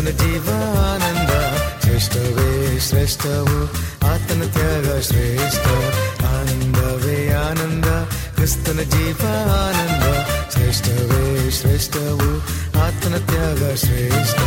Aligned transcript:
ಕ್ರಿಸ್ತನ 0.00 0.12
ಜೀವಾನಂದ 0.20 1.32
ಶ್ರೇಷ್ಠವೇ 1.82 2.46
ಶ್ರೇಷ್ಠವು 2.86 3.58
ಆತನ 4.10 4.42
ತ್ಯಾಗ 4.54 4.86
ಶ್ರೇಷ್ಠ 5.08 5.66
ಆನಂದವೇ 6.30 7.18
ಆನಂದ 7.40 7.88
ಕ್ರಿಸ್ತನ 8.36 8.80
ಜೀವಾನಂದ 8.94 10.06
ಶ್ರೇಷ್ಠವೇ 10.54 11.22
ಶ್ರೇಷ್ಠವು 11.58 12.30
ಆತನ 12.80 13.16
ತ್ಯಾಗ 13.28 13.62
ಶ್ರೇಷ್ಠ 13.84 14.39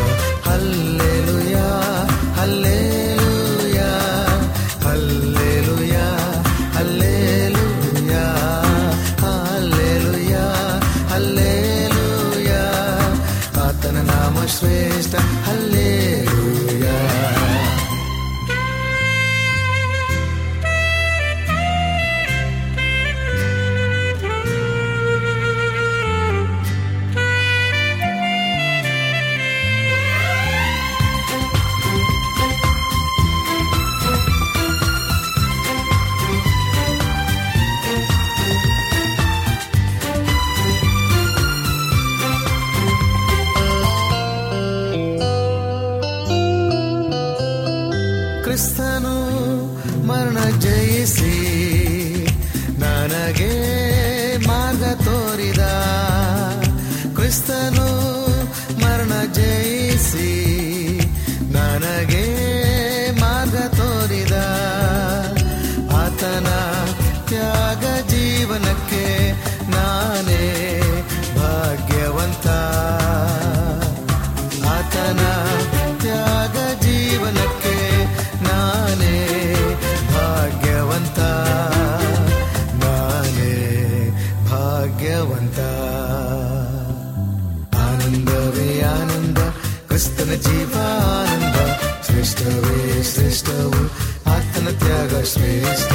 ಕ್ರಿಸ್ತನ 89.94 90.34
ಜೀವಾನಂದ 90.46 91.58
ಶ್ರೇಷ್ಠವೇ 92.06 92.78
ಶ್ರೇಷ್ಠವು 93.10 93.82
ಆತನ 94.28 94.68
ತ್ಯಾಗ 94.82 95.20
ಶ್ರೇಷ್ಠ 95.24 95.92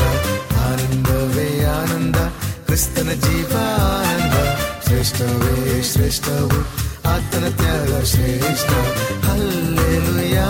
ಆನಂದವೇ 0.64 1.46
ಆನಂದ 1.72 2.18
ಕ್ರಿಸ್ತನ 2.66 3.10
ಜೀವಾನಂದ 3.24 4.36
ಶ್ರೇಷ್ಠವೇ 4.86 5.56
ಶ್ರೇಷ್ಠವು 5.90 6.60
ಆತನ 7.06 7.44
ತ್ಯಾಗ 7.56 7.90
ಶ್ರೇಷ್ಠ 8.04 8.70
ಹಲ್ಲೆಲುಯಾ 9.26 10.48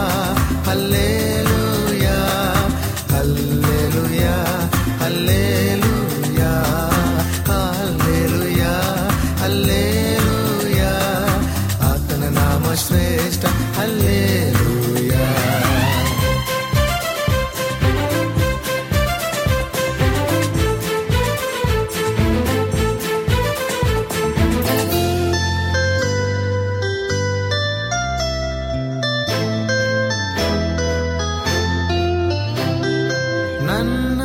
ನನ್ನ 33.78 34.17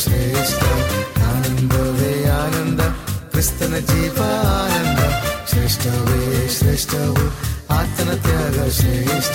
ತ್ಯಾಗ 0.00 0.12
ಶ್ರೇಷ್ಠ 0.32 0.62
ಆನಂದವೇ 1.22 2.12
ಆನಂದ 2.36 2.82
ಕ್ರಿಸ್ತನ 3.32 3.74
ಜೀವಾನಂದ 3.88 5.00
ಶ್ರೇಷ್ಠವೇ 5.50 6.20
ಶ್ರೇಷ್ಠವು 6.56 7.24
ಆತನ 7.70 8.10
ತ್ಯಾಗ 8.22 8.68
ಶ್ರೇಷ್ಠ 8.70 9.34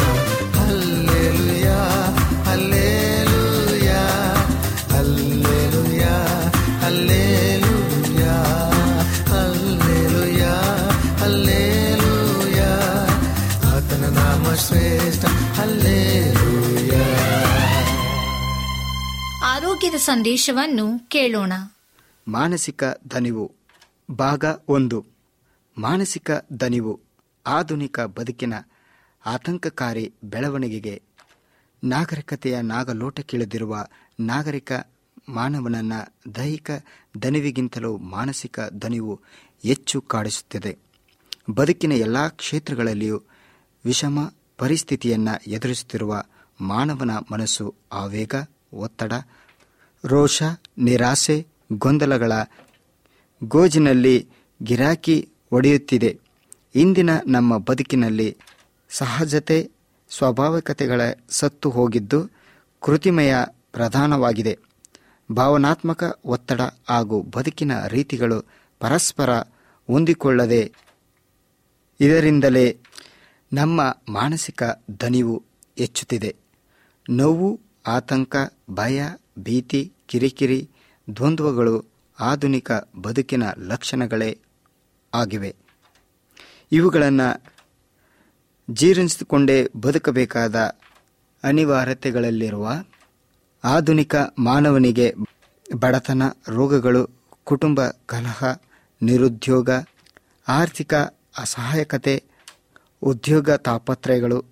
ಹಲ್ಲೆಲುಯಾ 0.57 1.77
ಆರೋಗ್ಯದ 19.85 20.03
ಸಂದೇಶವನ್ನು 20.03 20.99
ಕೇಳೋಣ. 21.07 21.53
ಮಾನಸಿಕ 22.27 22.83
ದನಿವು, 23.11 23.51
ಭಾಗ 24.11 24.45
ಒಂದು. 24.67 25.05
ಮಾನಸಿಕ 25.77 26.31
ದನಿವು, 26.59 26.99
ಆಧುನಿಕ 27.47 27.99
ಬದುಕಿನ 27.99 28.53
ಆತಂಕಕಾರಿ 29.25 30.13
ಬೆಳವಣಿಗೆಗೆ 30.23 31.01
ನಾಗರಿಕತೆಯ 31.83 32.61
ನಾಗಲೋಟಕ್ಕಿಳಿದಿರುವ 32.61 33.85
ನಾಗರಿಕ 34.19 34.71
ಮಾನವನನ್ನ 35.29 35.93
ದೈಹಿಕ 36.35 36.71
ದನಿವಿಗಿಂತಲೂ 37.21 37.97
ಮಾನಸಿಕ 37.97 38.59
ದನಿವು 38.59 39.21
ಹೆಚ್ಚು 39.63 40.01
ಕಾಡಿಸುತ್ತಿದೆ. 40.01 40.77
ಬದುಕಿನ 41.55 41.91
ಎಲ್ಲ 41.91 42.27
ಕ್ಷೇತ್ರಗಳಲ್ಲಿಯೂ 42.27 43.21
ವಿಷಮ 43.85 44.33
ಪರಿಸ್ಥಿತಿಯನ್ನು 44.57 45.51
ಎದುರಿಸುತ್ತಿರುವ 45.51 46.23
ಮಾನವನ 46.61 47.11
ಮನಸ್ಸು 47.31 47.75
ಆವೇಗ, 47.93 48.35
ಒತ್ತಡ 48.73 49.13
ರೋಷ, 50.05 50.43
ನಿರಾಸೆ, 50.77 51.47
ಗೊಂದಲಗಳ 51.73 52.31
ಗೋಜಿನಲ್ಲಿ 53.43 54.29
ಗಿರಾಕಿ 54.63 55.29
ಒಡೆಯುತ್ತಿದೆ. 55.51 56.19
ಇಂದಿನ 56.75 57.09
ನಮ್ಮ 57.27 57.57
ಬದುಕಿನಲ್ಲಿ 57.57 58.37
ಸಹಜತೆ, 58.89 59.71
ಸ್ವಾಭಾವಿಕತೆಗಳ 60.09 61.01
ಸತ್ತು 61.29 61.69
ಹೋಗಿದ್ದು 61.69 62.29
ಕೃತಿಮಯ 62.81 63.35
ಪ್ರಧಾನವಾಗಿದೆ. 63.71 64.59
ಭಾವನಾತ್ಮಕ 65.31 66.19
ಒತ್ತಡ 66.25 66.61
ಹಾಗೂ 66.89 67.21
ಬದುಕಿನ 67.21 67.85
ರೀತಿಗಳು 67.87 68.41
ಪರಸ್ಪರ 68.79 69.29
ಹೊಂದಿಕೊಳ್ಳದೆ 69.87 70.71
ಇದರಿಂದಲೇ 71.99 72.77
ನಮ್ಮ 73.53 73.97
ಮಾನಸಿಕ 74.09 74.63
ದನಿವು 75.01 75.43
ಹೆಚ್ಚುತ್ತಿದೆ. 75.77 76.35
ನೋವು, 77.09 77.59
ಆತಂಕ, 77.87 78.35
ಭಯ, 78.71 79.03
ಭೀತಿ 79.39 79.91
ಕಿರಿಕಿರಿ, 80.05 80.69
ದ್ವಂದ್ವಗಳು 81.15 81.85
ಆಧುನಿಕ 82.19 82.71
ಬದುಕಿನ 83.01 83.43
ಲಕ್ಷಣಗಳೇ 83.57 84.37
ಆಗಿವೆ. 85.13 85.55
ಇವುಗಳನ್ನು 86.71 87.27
ಜೀರ್ಣಿಸಿಕೊಂಡೇ 88.69 89.67
ಬದುಕಬೇಕಾದ 89.75 90.55
ಅನಿವಾರ್ಯತೆಗಳಲ್ಲಿರುವ 91.43 92.67
ಆಧುನಿಕ 93.63 94.15
ಮಾನವನಿಗೆ 94.39 95.13
ಬಡತನ, 95.75 96.23
ರೋಗಗಳು, 96.47 97.09
ಕುಟುಂಬ 97.43 97.87
ಕಲಹ, 97.87 98.43
ನಿರುದ್ಯೋಗ, 99.01 99.69
ಆರ್ಥಿಕ 100.47 100.93
ಅಸಹಾಯಕತೆ, 101.37 102.23
ಉದ್ಯೋಗ 103.03 103.51
ತಾಪತ್ರಯಗಳು, 103.51 104.45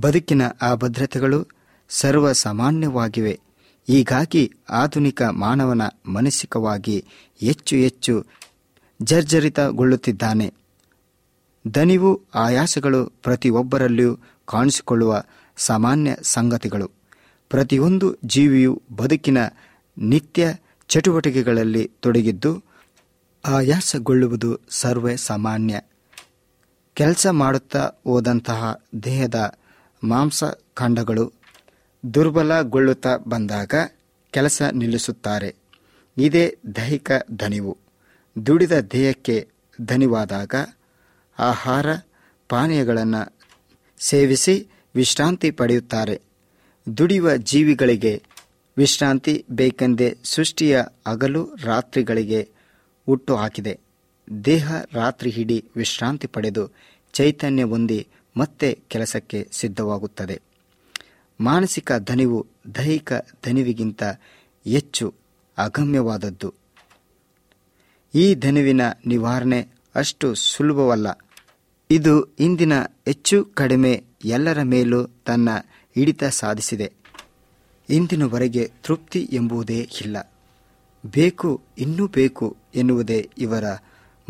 ಬದುಕಿನ 0.00 0.42
ಅಭದ್ರತೆಗಳು 0.62 1.48
ಸರ್ವ 1.88 2.32
ಸಾಮಾನ್ಯವಾಗಿವೆ 2.32 3.40
ಹೀಗಾಗಿ 3.86 4.52
ಆಧುನಿಕ 4.70 5.22
ಮಾನವನ 5.22 5.82
ಮಾನಸಿಕವಾಗಿ 6.06 7.04
ಹೆಚ್ಚು 7.40 7.76
ಹೆಚ್ಚು 7.76 8.26
ಜರ್ಜರಿತಗೊಳ್ಳುತ್ತಿದ್ದಾನೆ. 9.02 10.54
ದನಿವು 11.74 12.22
ಆಯಾಸಗಳು 12.34 13.06
ಪ್ರತಿಯೊಬ್ಬರಲ್ಲಿಯೂ 13.06 14.18
ಕಾಣಿಸಿಕೊಳ್ಳುವ 14.46 15.22
ಸಾಮಾನ್ಯ 15.56 16.16
ಸಂಗತಿಗಳು. 16.22 16.90
ಪ್ರತಿಯೊಂದು 17.48 18.16
ಜೀವಿಯು 18.24 18.82
ಬದುಕಿನ 18.96 19.38
ನಿತ್ಯ 19.98 20.54
ಚಟುವಟಿಕೆಗಳಲ್ಲಿ 20.88 21.90
ತೊಡಗಿದ್ದು, 22.00 22.62
ಆಯಾಸಗೊಳ್ಳುವುದು 23.44 24.60
ಸರ್ವೇ 24.70 25.16
ಸಾಮಾನ್ಯ. 25.16 25.80
ಕೆಲಸ 26.94 27.26
ಮಾಡುತ್ತಾ 27.26 27.90
ಹೋದಂತಹ 28.04 28.82
ದೇಹದ 29.04 29.58
ಮಾಂಸಖಂಡಗಳು 30.04 31.32
ದುರ್ಬಲಗೊಳ್ಳುತ್ತಾ 32.14 33.16
ಬಂದಾಗ 33.16 33.74
ಕೆಲಸ 34.30 34.62
ನಿಲ್ಲಿಸುತ್ತಾರೆ. 34.62 35.54
ಇದೇ 36.18 36.58
ದೈಹಿಕ 36.76 37.10
ಧನಿವು 37.36 37.78
ದುಡಿದ 38.46 38.80
ದೇಹಕ್ಕೆ 38.80 39.48
ಧನಿವಾದಾಗ 39.80 40.54
ಆಹಾರ, 41.38 41.86
ಪಾನೀಯಗಳನ್ನು 42.48 43.36
ಸೇವಿಸಿ 43.98 44.68
ವಿಶ್ರಾಂತಿ 44.94 45.50
ಪಡೆಯುತ್ತಾರೆ. 45.50 46.20
ದುಡಿಯುವ 46.98 47.36
ಜೀವಿಗಳಿಗೆ 47.36 48.22
ವಿಶ್ರಾಂತಿ 48.76 49.44
ಬೇಕೆಂದೇ 49.50 50.18
ಸೃಷ್ಟಿಯ 50.24 50.82
ಹಗಲು 51.08 51.54
ರಾತ್ರಿಗಳಿಗೆ 51.62 52.48
ಹುಟ್ಟು 53.06 53.36
ಹಾಕಿದೆ. 53.36 53.80
ದೇಹ 54.44 54.72
ರಾತ್ರಿ 54.92 55.30
ಹಿಡಿ 55.30 55.64
ವಿಶ್ರಾಂತಿ 55.76 56.26
ಪಡೆದು 56.26 56.70
ಚೈತನ್ಯ 57.12 57.64
ಹೊಂದಿ 57.64 58.08
ಮತ್ತೆ 58.36 58.78
ಕೆಲಸಕ್ಕೆ 58.88 59.48
ಸಿದ್ಧವಾಗುತ್ತದೆ. 59.52 60.49
ಮಾನಸಿಕ 61.40 61.92
ಧನಿವು 61.92 62.46
ದೈಹಿಕ 62.74 63.12
ಧನಿವಿಗಿಂತ 63.46 64.02
ಹೆಚ್ಚು 64.64 65.14
ಅಗಮ್ಯವಾದದ್ದು. 65.58 66.54
ಈ 68.14 68.34
ಧನುವಿನ 68.34 68.80
ನಿವಾರಣೆ 69.06 69.68
ಅಷ್ಟು 69.94 70.34
ಸುಲಭವಲ್ಲ. 70.34 71.06
ಇದು 71.90 72.24
ಇಂದಿನ 72.24 72.72
ಹೆಚ್ಚು 72.82 73.44
ಕಡಿಮೆ 73.44 74.04
ಎಲ್ಲರ 74.24 74.62
ಮೇಲೂ 74.62 75.06
ತನ್ನ 75.06 75.48
ಹಿಡಿತ 75.94 76.24
ಸಾಧಿಸಿದೆ. 76.24 76.92
ಇಂದಿನವರೆಗೆ 77.90 78.70
ತೃಪ್ತಿ 78.84 79.28
ಎಂಬುದೇ 79.32 79.88
ಇಲ್ಲ. 80.00 80.32
ಬೇಕು 81.06 81.62
ಇನ್ನೂ 81.78 82.06
ಬೇಕು 82.06 82.56
ಎನ್ನುವುದೇ 82.74 83.30
ಇವರ 83.38 83.64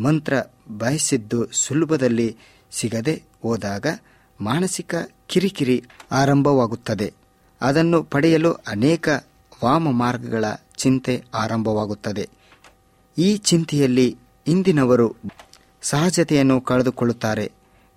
ಮಂತ್ರ 0.02 0.34
ಬಯಸಿದ್ದು 0.78 1.52
ಸುಲಭದಲ್ಲಿ 1.52 2.36
ಸಿಗದೆ 2.70 3.22
ಹೋದಾಗ 3.42 3.86
ಮಾನಸಿಕ 4.40 4.94
ಕಿರಿಕಿರಿ 5.26 5.84
ಆರಂಭವಾಗುತ್ತದೆ. 6.12 7.14
ಅದನ್ನು 7.60 8.02
ಪಡೆಯಲು 8.02 8.52
ಅನೇಕ 8.52 9.08
ವಾಮ 9.64 9.90
ಮಾರ್ಗಗಳ 9.90 10.44
ಚಿಂತೆ 10.76 11.24
ಆರಂಭವಾಗುತ್ತದೆ. 11.34 12.28
ಈ 13.18 13.36
ಚಿಂತೆಯಲ್ಲಿ 13.36 14.16
ಇಂದಿನವರು 14.46 15.16
ಸಹಜತೆಯನ್ನು 15.82 16.60
ಕಳೆದುಕೊಳ್ಳುತ್ತಾರೆ. 16.60 17.52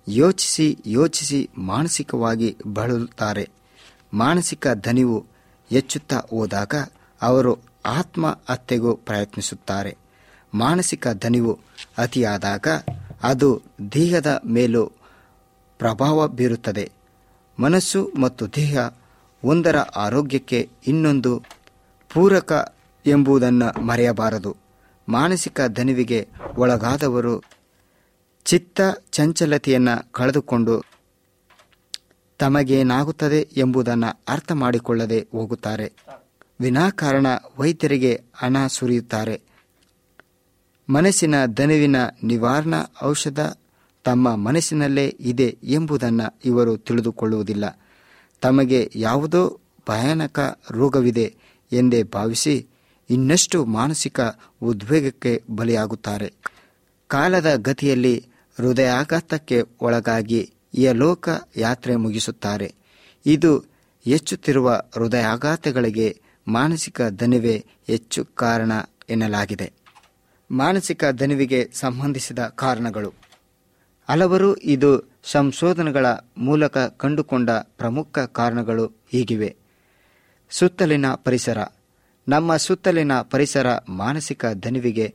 ಯೋಚಿಸಿ 0.08 0.78
ಯೋಚಿಸಿ 0.86 1.50
ಮಾನಸಿಕವಾಗಿ 1.58 2.56
ಬಳಲುತ್ತಾರೆ. 2.66 3.50
ಮಾನಸಿಕ 4.14 4.66
ಧನಿವು 4.68 5.26
ಹೆಚ್ಚುತ್ತಾ 5.70 6.20
ಹೋದಾಗ 6.30 6.74
ಅವರು 7.22 7.58
ಆತ್ಮಹತ್ಯೆಗೂ 7.86 8.94
ಪ್ರಯತ್ನಿಸುತ್ತಾರೆ. 8.94 9.96
ಮಾನಸಿಕ 10.54 11.08
ಧನಿವು 11.08 11.58
ಅತಿಯಾದಾಗ 11.98 12.66
ಅದು 13.22 13.62
ದೇಹದ 13.92 14.42
ಮೇಲೂ 14.46 14.92
ಪ್ರಭಾವ 15.78 16.28
ಬೀರುತ್ತದೆ. 16.28 16.92
ಮನಸ್ಸು 17.60 18.12
ಮತ್ತು 18.20 18.54
ದೇಹ 18.54 18.78
ಒಂದರ 19.44 19.78
ಆರೋಗ್ಯಕ್ಕೆ 19.78 20.68
ಇನ್ನೊಂದು 20.86 21.42
ಪೂರಕ 22.12 22.74
ಎಂಬುದನ್ನು 23.06 23.80
ಮರೆಯಬಾರದು. 23.80 24.56
ಮಾನಸಿಕ 25.08 25.60
ದಣಿವಿಗೆ 25.60 26.28
ಒಳಗಾದವರು 26.56 27.42
ಚಿತ್ತ 28.44 28.80
ಚಂಚಲತೆಯನ್ನು 29.10 30.12
ಕಳೆದುಕೊಂಡು 30.12 30.84
ತಮಗೇನಾಗುತ್ತದೆ 32.38 33.48
ಎಂಬುದನ್ನು 33.56 34.20
ಅರ್ಥ 34.28 34.52
ಮಾಡಿಕೊಳ್ಳದೆ 34.52 35.26
ಹೋಗುತ್ತಾರೆ. 35.32 35.92
ವಿನಾಕಾರಣ 36.60 37.26
ವೈದ್ಯರಿಗೆ 37.58 38.22
ಹಣ 38.34 38.66
ಸುರಿಯುತ್ತಾರೆ. 38.66 39.40
ಮನಸ್ಸಿನ 40.90 41.46
ದಣಿವಿನ 41.46 41.96
ನಿವಾರಣಾ 42.22 42.84
ಔಷಧ 43.04 43.40
ತಮ್ಮ 44.04 44.36
ಮನಸ್ಸಿನಲ್ಲೇ 44.36 45.16
ಇದೆ 45.20 45.58
ಎಂಬುದನ್ನು 45.62 46.38
ಇವರು 46.44 46.76
ತಿಳಿದುಕೊಳ್ಳುವುದಿಲ್ಲ. 46.76 47.80
ತಮಗೆ 48.40 48.90
ಯಾವುದೋ 48.94 49.60
ಭಯಾನಕ 49.88 50.60
ರೋಗವಿದೆ 50.70 51.34
ಎಂದೇ 51.72 52.02
ಭಾವಿಸಿ 52.02 52.66
ಇನ್ನಷ್ಟು 53.10 53.64
ಮಾನಸಿಕ 53.64 54.20
ಉದ್ವೇಗಕ್ಕೆ 54.62 55.42
ಬಲಿಯಾಗುತ್ತಾರೆ. 55.50 56.34
ಕಾಲದ 57.08 57.54
ಗತಿಯಲ್ಲಿ 57.56 58.26
ಹೃದಯಾಘಾತಕ್ಕೆ 58.58 59.62
ಒಳಗಾಗಿ 59.80 60.52
ಈ 60.74 60.88
ಲೋಕ 60.92 61.28
ಯಾತ್ರೆ 61.56 61.96
ಮುಗಿಸುತ್ತಾರೆ. 61.96 62.74
ಇದು 63.26 63.58
ಹೆಚ್ಚುತ್ತಿರುವ 64.04 64.82
ಹೃದಯಾಘಾತಗಳಿಗೆ 64.94 66.20
ಮಾನಸಿಕ 66.48 67.00
ದಣಿವೆ 67.00 67.64
ಹೆಚ್ಚು 67.86 68.24
ಕಾರಣ 68.24 68.72
ಎನ್ನಲಾಗಿದೆ. 69.08 69.72
ಮಾನಸಿಕ 70.50 71.04
ದಣಿವಿಗೆ 71.04 71.70
ಸಂಬಂಧಿಸಿದ 71.74 72.38
ಕಾರಣಗಳು. 72.38 73.23
ಹಲವರು 74.08 74.56
ಇದು 74.56 75.10
ಸಂಶೋಧನೆಗಳ 75.24 76.06
ಮೂಲಕ 76.36 76.78
ಕಂಡುಕೊಂಡ 76.78 77.50
ಪ್ರಮುಖ 77.50 78.18
ಕಾರಣಗಳು 78.18 78.86
ಹೀಗಿವೆ. 78.86 79.56
ಸುತ್ತಲಿನ 80.50 81.14
ಪರಿಸರ. 81.14 81.58
ನಮ್ಮ 82.28 82.56
ಸುತ್ತಲಿನ 82.56 83.20
ಪರಿಸರ 83.20 83.66
ಮಾನಸಿಕ 83.88 84.46
ದಣಿವಿಗೆ 84.46 85.14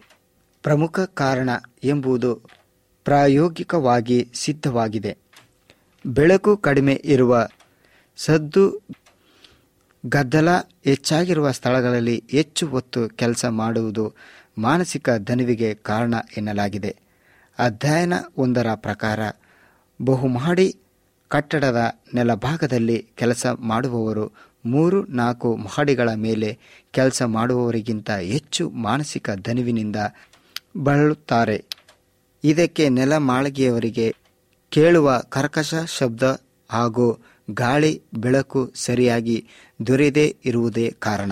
ಪ್ರಮುಖ 0.63 0.99
ಕಾರಣ 0.99 1.49
ಎಂಬುದು 1.83 2.41
ಪ್ರಾಯೋಗಿಕವಾಗಿ 3.05 4.29
ಸಿದ್ಧವಾಗಿದೆ. 4.33 5.17
ಬೆಳಕು 6.05 6.57
ಕಡಿಮೆ 6.57 7.01
ಇರುವ, 7.05 7.47
ಸದ್ದು 8.17 8.81
ಗದ್ದಲ 10.05 10.49
ಹೆಚ್ಚಾಗಿರುವ 10.85 11.51
ಸ್ಥಳಗಳಲ್ಲಿ 11.51 12.23
ಹೆಚ್ಚು 12.29 12.67
ಹೊತ್ತು 12.67 13.09
ಕೆಲಸ 13.09 13.45
ಮಾಡುವುದು 13.45 14.13
ಮಾನಸಿಕ 14.57 15.09
ದಣಿವಿಗೆ 15.09 15.73
ಕಾರಣ 15.73 16.13
ಎನ್ನಲಾಗಿದೆ. 16.37 17.08
ಅಧ್ಯಯನ 17.59 18.13
ಒಂದರ 18.37 18.73
ಪ್ರಕಾರ 18.75 19.19
ಬಹುಮಹಡಿ 19.99 20.75
ಕಟ್ಟಡದ 21.31 21.81
ನೆಲಭಾಗದಲ್ಲಿ 22.13 23.07
ಕೆಲಸ 23.15 23.47
ಮಾಡುವವರು 23.47 24.31
ಮೂರು 24.65 25.05
ನಾಲ್ಕು 25.05 25.55
ಮಹಡಿಗಳ 25.55 26.13
ಮೇಲೆ 26.13 26.59
ಕೆಲಸ 26.91 27.23
ಮಾಡುವವರಿಗಿಂತ 27.23 28.11
ಹೆಚ್ಚು 28.11 28.69
ಮಾನಸಿಕ 28.69 29.29
ದನಿವಿನಿಂದ 29.29 29.95
ಬಳಲುತ್ತಾರೆ. 30.77 31.65
ಇದಕ್ಕೆ 32.43 32.89
ನೆಲ 32.89 33.17
ಮಾಳಿಗೆಯವರಿಗೆ 33.17 34.15
ಕೇಳುವ 34.69 35.23
ಕರ್ಕಶ 35.29 35.73
ಶಬ್ದ 35.97 36.23
ಹಾಗೂ 36.69 37.05
ಗಾಳಿ 37.51 38.01
ಬೆಳಕು 38.13 38.71
ಸರಿಯಾಗಿ 38.75 39.37
ದೊರೆಯದೇ 39.87 40.37
ಇರುವುದೇ 40.45 40.95
ಕಾರಣ. 40.99 41.31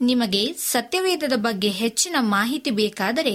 ನಿಮಗೆ 0.00 0.52
ಸತ್ಯವೇದದ 0.52 1.32
ಬಗ್ಗೆ 1.36 1.68
ಹೆಚ್ಚಿನ 1.68 2.16
ಮಾಹಿತಿ 2.20 2.70
ಬೇಕಾದರೆ 2.70 3.34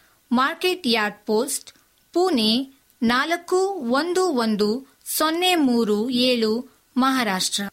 Market 0.31 0.87
Yard 0.87 1.17
post 1.25 1.71
Pune 2.13 2.81
ನಾಲ್ಕು 3.01 3.57
ಒಂದು 3.91 4.25
ಒಂದು 4.27 4.87
ಸೊನ್ನೆ 5.17 5.55
ಮೂರು 5.55 6.09
ಏಳು 6.09 6.51
ಮಹಾರಾಷ್ಟ್ರ. 6.97 7.63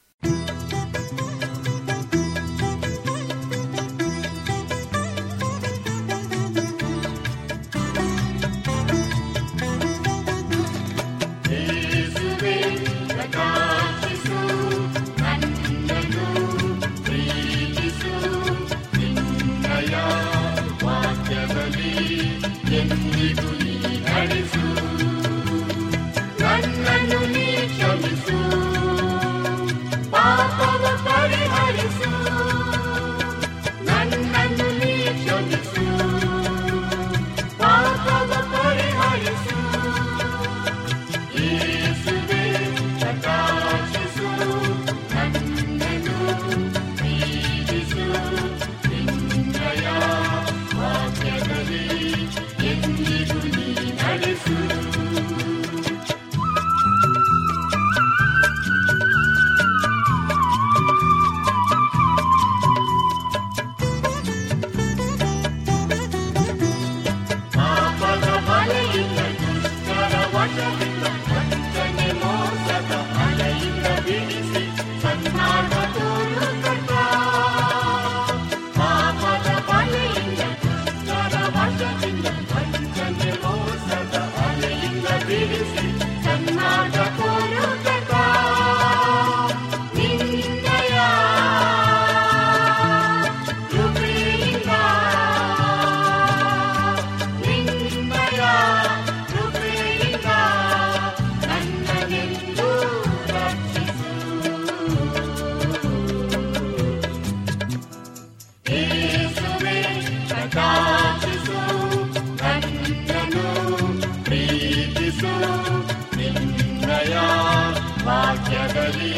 ready. 118.97 119.18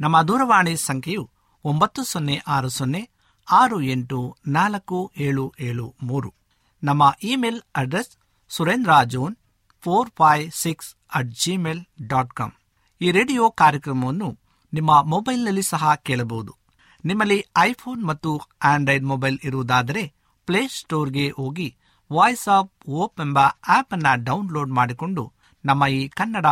ನಮ್ಮ 0.00 0.22
ದೂರವಾಣಿ 0.22 0.76
ಸಂಖ್ಯೆಯು 0.76 1.30
ಒಂಬತ್ತು 1.64 2.04
ಸೊನ್ನೆ 2.04 2.36
ಆರು 2.46 2.68
ಸೊನ್ನೆ 2.68 3.10
ಆರು 3.50 3.80
ಎಂಟು 3.80 4.36
ನಾಲ್ಕು 4.46 5.12
ಏಳು 5.16 5.54
ಏಳು 5.60 5.94
ಮೂರು. 6.02 6.34
ನಮ್ಮ 6.84 7.14
email 7.22 7.60
address 7.76 8.08
Surendra 8.48 8.90
john 9.04 9.36
four 9.82 10.10
five 10.10 10.50
six 10.50 10.96
at 11.14 11.26
Gmail 11.26 11.84
dot 12.06 12.32
com. 12.32 12.52
ಈ 13.00 13.10
ರೇಡಿಯೋ 13.10 13.50
ಕಾರ್ಯಕ್ರಮವನ್ನು 13.50 14.38
ನಿಮ್ಮ 14.72 15.02
ಮೊಬೈಲ್ನಲ್ಲಿ 15.02 15.62
ಸಹ 15.62 15.94
ಕೇಳಬಹುದು. 15.94 16.56
ನಿಮ್ಮಲ್ಲಿ 17.04 17.46
ಐಫೋನ್ 17.58 18.06
ಮತ್ತು 18.06 18.40
ಆಂಡ್ರಾಯ್ಡ್ 18.62 19.04
ಮೊಬೈಲ್ 19.04 19.38
ಇರುವುದಾದರೆ 19.44 20.12
ಪ್ಲೇಸ್ಟೋರ್ಗೆ 20.46 21.30
ಹೋಗಿ 21.30 21.76
ವಾಯ್ಸ್ 22.12 22.48
ಆಫ್ 22.48 22.88
ಓಪ್ 22.88 23.20
ಎಂಬ 23.20 23.38
ಆಪ್ 23.68 23.92
ಅನ್ನು 23.92 24.24
ಡೌನ್ಲೋಡ್ 24.24 24.70
ಮಾಡಿಕೊಂಡು 24.70 25.32
ನಮ್ಮ 25.64 25.86
ಈ 25.86 26.08
ಕನ್ನಡ 26.08 26.46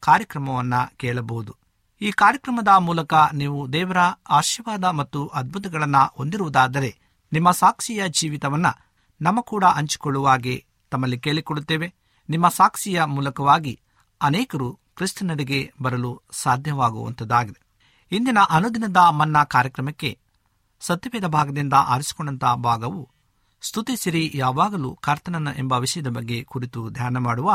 ಕಾರ್ಯಕ್ರಮವನ್ನು 0.00 0.96
ಕೇಳಬಹುದು. 0.96 1.65
ಈ 2.00 2.10
ಕಾರ್ಯಕ್ರಮದ 2.10 2.68
ಮೂಲಕ 2.78 3.14
ನೀವು 3.32 3.72
ದೇವರ 3.72 3.96
ಆಶೀರ್ವಾದ 4.28 4.84
ಮತ್ತು 4.84 5.26
ಅದ್ಭುತಗಳನ್ನು 5.26 6.14
ಹೊಂದಿರುವುದಾದರೆ 6.16 6.98
ನಿಮ್ಮ 7.32 7.50
ಸಾಕ್ಷಿಯ 7.50 8.08
ಜೀವಿತವನ್ನ 8.08 8.66
ನಮ್ಮ 9.20 9.40
ಕೂಡ 9.40 9.64
ಹಂಚಿಕೊಳ್ಳುವ 9.64 10.28
ಹಾಗೆ 10.28 10.66
ತಮ್ಮಲ್ಲಿ 10.90 11.20
ಕೇಳಿಕೊಳ್ಳುತ್ತೇವೆ. 11.20 11.94
ನಿಮ್ಮ 12.28 12.48
ಸಾಕ್ಷಿಯ 12.48 13.04
ಮೂಲಕವಾಗಿ 13.04 13.80
ಅನೇಕರು 14.20 14.78
ಕ್ರಿಸ್ತನರಿಗೆ 14.96 15.72
ಬರಲು 15.82 16.22
ಸಾಧ್ಯವಾಗುವಂಥದ್ದಾಗಿದೆ 16.32 17.60
ಇಂದಿನ 18.12 18.38
ಅನುದಿನದ 18.50 18.96
ಮನ್ನಾ 18.96 19.44
ಕಾರ್ಯಕ್ರಮಕ್ಕೆ 19.44 20.18
ಸತ್ಯವೇದ 20.80 21.24
ಭಾಗದಿಂದ 21.26 21.72
ಆರಿಸಿಕೊಂಡಂತಹ 21.86 22.54
ಭಾಗವು 22.54 23.08
ಸ್ತುತಿಸಿರಿ 23.62 24.32
ಯಾವಾಗಲೂ 24.34 24.98
ಕರ್ತನನ್ನ 25.02 25.48
ಎಂಬ 25.56 25.72
ವಿಷಯದ 25.72 26.08
ಬಗ್ಗೆ 26.08 26.44
ಕುರಿತು 26.44 26.90
ಧ್ಯಾನ 26.90 27.18
ಮಾಡುವ 27.18 27.50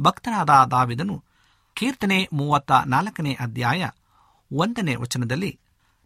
ಭಕ್ತನಾದ 0.00 0.50
ದಾವಿದನು 0.70 1.24
ಕೀರ್ತನೆ 1.78 2.28
ಮೂವತ್ತ 2.32 2.70
ನಾಲ್ಕನೇ 2.86 3.36
ಅಧ್ಯಾಯ 3.40 3.88
ಒಂದನೇ 4.52 4.94
ವಚನದಲ್ಲಿ, 4.94 5.60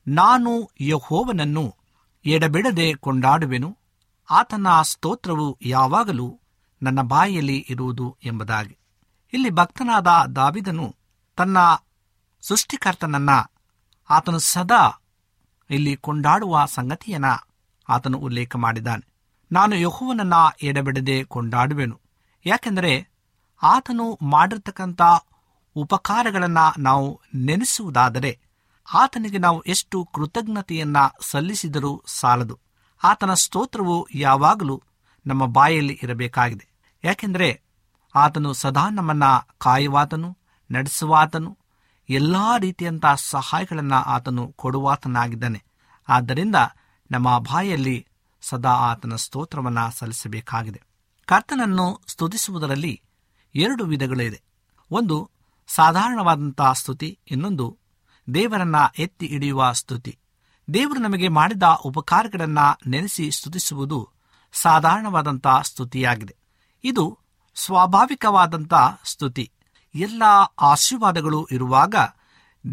ನಾನು 0.08 0.70
ಯಹೋವನನ್ನು 0.80 1.76
ಎಡಬಿಡದೆ 2.24 2.94
ಕೊಂಡಾಡುವೆನು. 2.94 3.78
ಆತನ 4.30 4.82
ಸ್ತೋತ್ರವು 4.82 5.58
ಯಾವಾಗಲೂ 5.62 6.40
ನನ್ನ 6.82 7.00
ಬಾಯಿಯಲ್ಲಿ 7.02 7.66
ಇರುವುದು 7.68 8.16
ಎಂಬುದಾಗಿ. 8.24 8.78
ಇಲ್ಲಿ 9.32 9.50
ಭಕ್ತನಾದ 9.50 10.06
ದಾವಿದನು 10.36 10.96
ತನ್ನ 11.36 11.58
ಸೃಷ್ಟಿಕರ್ತನನ್ನ, 12.40 13.30
ಆತನು 14.10 14.38
ಸದಾ 14.38 15.02
ಇಲ್ಲಿ 15.70 15.96
ಕೊಂಡಾಡುವ 15.96 16.66
ಸಂಗತಿಯನ್ನ 16.66 17.26
ಆತನು 17.88 18.18
ಉಲ್ಲೇಖ 18.18 18.56
ಮಾಡಿದ್ದಾನೆ. 18.56 19.06
ನಾನು 19.52 19.76
ಯಹೋವನನ್ನ 19.76 20.34
ಎಡಬಿಡದೆ 20.62 21.24
ಕೊಂಡಾಡುವೆನು. 21.24 22.00
ಯಾಕೆಂದರೆ, 22.46 23.08
ಆತನು 23.62 24.18
ಮಾಡಿರ್ತಕ್ಕಂಥ 24.22 25.02
ಉಪಕಾರಗಳನ್ನ 25.76 26.58
ನಾವು 26.78 27.20
ನೆನೆಸುವುದಾದರೆ 27.34 28.40
ಆತನಿಗೆ 28.94 29.38
ನಾವು 29.38 29.62
ಎಷ್ಟು 29.62 30.08
ಕೃತಜ್ಞತೆಯನ್ನ 30.14 30.96
ಸಲ್ಲಿಸಿದರೂ 31.20 32.02
ಸಾಲದು. 32.06 32.58
ಆತನ 33.04 33.34
ಸ್ತೋತ್ರವು 33.34 34.08
ಯಾವಾಗಲೂ 34.14 34.82
ನಮ್ಮ 35.26 35.46
ಬಾಯಲ್ಲಿ 35.46 36.00
ಇರಬೇಕಾಗಿದೆ. 36.02 36.68
ಯಾಕೆಂದರೆ 37.04 37.62
ಆತನು 38.14 38.52
ಸದಾ 38.52 38.88
ನಮ್ಮನ್ನ 38.90 39.24
ಕಾಯುವಾತನು, 39.58 40.38
ನಡೆಸುವಾತನು, 40.70 41.58
ಎಲ್ಲಾ 42.08 42.58
ರೀತಿಯಂತಹ 42.58 43.14
ಸಹಾಯಗಳನ್ನು 43.14 43.94
ಆತನು 43.94 44.52
ಕೊಡುವಾತನಾಗಿದ್ದಾನೆ. 44.56 45.64
ಆದ್ದರಿಂದ 46.08 46.56
ನಮ್ಮ 47.10 47.38
ಬಾಯಲ್ಲಿ 47.38 48.06
ಸದಾ 48.42 48.70
ಆತನ 48.70 49.16
ಸ್ತೋತ್ರವನ್ನ 49.16 49.78
ಸಲ್ಲಿಸಬೇಕಾಗಿದೆ. 49.88 50.82
ಕರ್ತನನ್ನು 51.26 52.02
ಸ್ತುತಿಸುವುದರಲ್ಲಿ 52.06 53.02
ಎರಡು 53.54 53.84
ವಿಧಗಳಿದೆ. 53.84 54.42
ಒಂದು 54.90 55.30
ಸಾಧಾರಣವಾದಂತಹ 55.66 56.72
ಸ್ತುತಿ 56.72 57.18
ಇನ್ನೊಂದು. 57.30 57.78
ದೇವರನ್ನ 58.34 58.76
ಎತ್ತಿ 58.98 59.26
ಹಿಡಿಯುವ 59.26 59.72
ಸ್ತುತಿ. 59.72 60.18
ದೇವರು 60.74 61.00
ನಮಗೆ 61.00 61.28
ಮಾಡಿದ 61.28 61.62
ಉಪಕಾರಗಳನ್ನ 61.62 62.58
ನೆನೆಸಿ 62.86 63.30
ಸ್ತುತಿಸುವುದು 63.30 64.10
ಸಾಧಾರಣವಾದಂತಹ 64.52 65.62
ಸ್ತುತಿಯಾಗಿದೆ. 65.62 66.36
ಇದು 66.84 67.18
ಸ್ವಾಭಾವಿಕವಾದಂತಹ 67.54 69.00
ಸ್ತುತಿ. 69.04 69.52
ಎಲ್ಲ 69.94 70.22
ಆಶೀರ್ವಾದಗಳು 70.60 71.48
ಇರುವಾಗ 71.50 71.94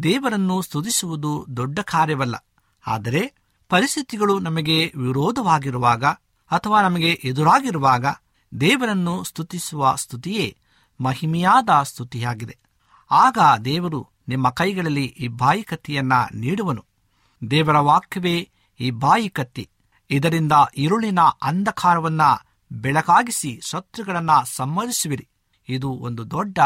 ದೇವರನ್ನು 0.03 0.61
ಸ್ತುತಿಸುವುದು 0.61 1.45
ದೊಡ್ಡ 1.57 1.79
ಕಾರ್ಯವಲ್ಲ. 1.79 2.45
ಆದರೆ 2.87 3.33
ಪರಿಸ್ಥಿತಿಗಳು 3.69 4.39
ನಮಗೆ 4.39 4.93
ವಿರೋಧವಾಗಿರುವಾಗ 4.95 6.05
ಅಥವಾ 6.51 6.81
ನಮಗೆ 6.81 7.11
ಎದುರಾಗಿರುವಾಗ 7.11 8.05
ದೇವರನ್ನು 8.61 9.23
ಸ್ತುತಿಸುವ 9.23 9.95
ಸ್ತುತಿಯೇ 9.95 10.57
ಮಹಿಮೆಯಾದ 11.01 11.69
ಸ್ತುತಿಯಾಗಿದೆ. 11.83 12.57
ಆಗ 13.11 13.37
ದೇವರು 13.65 14.09
ನಿಮ್ಮ 14.27 14.49
ಕೈಗಳಲ್ಲಿ 14.49 15.05
ಈ 15.05 15.27
ಬಾಯಿ 15.27 15.63
ಕತ್ತಿಯನ್ನ 15.63 16.13
ನೀಡುವನು. 16.33 16.85
ದೇವರ 17.51 17.77
ವಾಕ್ಯವೇ 17.77 18.49
ಈ 18.79 18.91
ಬಾಯಿ 18.91 19.29
ಕತ್ತಿ. 19.29 19.69
ಇದರಿಂದ 20.09 20.51
ಇರುಳಿನ 20.77 21.19
ಅಂಧಕಾರವನ್ನ 21.41 22.21
ಬೆಳಕಾಗಿಸಿ 22.71 23.59
ಶತ್ರುಗಳನ್ನ 23.63 24.29
ಸಮ್ಮರಿಸುವಿರಿ 24.43 25.29
ಇದು 25.69 25.89
ಒಂದು 25.89 26.31
ದೊಡ್ಡ 26.31 26.57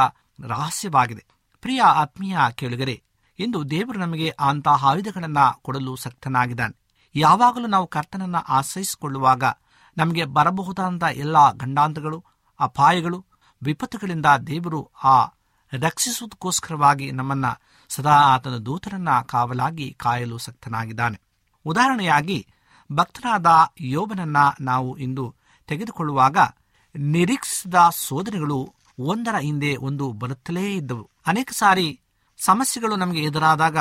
ರಹಸ್ಯವಾಗಿದೆ. 0.48 1.26
ಪ್ರಿಯ 1.62 1.82
ಆತ್ಮೀಯ 1.82 2.38
ಕೇಳುಗರೆ, 2.56 3.04
ಇಂದು 3.40 3.70
ದೇವರು 3.70 4.00
ನಮಗೆ 4.00 4.30
ಅಂತಹ 4.30 4.86
ಆಯುಧಗಳನ್ನ 4.86 5.38
ಕೊಡಲು 5.62 5.96
ಸಕ್ತನಾಗಿದ್ದಾನೆ. 5.96 6.78
ಯಾವಾಗಲೂ 7.16 7.68
ನಾವು 7.68 7.88
ಕರ್ತನನ್ನ 7.88 8.36
ಆಶ್ರಯಿಸಿಕೊಳ್ಳುವಾಗ 8.36 9.44
ನಮಗೆ 9.98 10.26
ಬರಬಹುದಾದ 10.26 11.04
ಎಲ್ಲ 11.04 11.52
ಗಂಡಾಂತಗಳು 11.52 12.24
ಅಪಾಯಗಳು, 12.60 13.26
ವಿಪತ್ತುಗಳಿಂದ 13.64 14.26
ದೇವರು 14.48 14.92
ಆ 15.04 15.26
ರಕ್ಷಿಸುವುದಕ್ಕೋಸ್ಕರವಾಗಿ 15.74 17.12
ನಮ್ಮನ್ನ 17.12 17.46
ಸದಾ 17.90 18.12
ಆತನ 18.12 18.58
ದೂತರನ್ನ 18.58 19.10
ಕಾವಲಾಗಿ 19.22 19.94
ಕಾಯಲು 20.00 20.38
ಸಕ್ತನಾಗಿದ್ದಾನೆ. 20.38 21.22
ಉದಾಹರಣೆಯಾಗಿ, 21.66 22.48
ಭಕ್ತನಾದ 22.92 23.46
ಯೋಬನನ್ನ 23.82 24.38
ನಾವು 24.62 24.98
ಇಂದು 24.98 25.36
ತೆಗೆದುಕೊಳ್ಳುವಾಗ 25.68 26.38
ನಿರೀಕ್ಷಿಸಿದ 26.96 27.74
ಸೋದನೆಗಳು 27.92 28.74
ಒಂದರ 29.00 29.36
ಹಿಂದೆ 29.36 29.76
ಒಂದು 29.76 30.12
ಬರುತ್ತಲೇ 30.12 30.76
ಇದ್ದವು. 30.76 31.10
ಅನೇಕ 31.28 31.52
ಸಾರಿ 31.52 32.02
ಸಮಸ್ಯೆಗಳು 32.38 32.96
ನಮಗೆ 32.96 33.22
ಎದುರಾದಾಗ 33.22 33.78